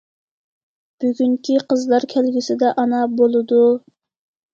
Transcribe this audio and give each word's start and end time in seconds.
بۈگۈنكى 1.03 1.57
قىزلار 1.73 2.07
كەلگۈسىدە 2.13 2.71
ئانا 2.85 3.03
بولىدۇ. 3.21 3.61